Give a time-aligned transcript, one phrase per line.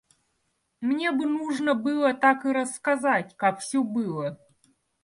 [0.81, 4.39] Мне бы нужно было так и рассказать, как всё было.